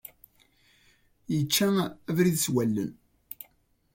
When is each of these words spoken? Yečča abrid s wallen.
Yečča 1.33 1.67
abrid 2.09 2.37
s 2.43 2.47
wallen. 2.53 2.91